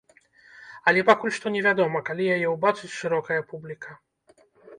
[0.91, 3.91] Але пакуль што невядома, калі яе ўбачыць шырокая публіка.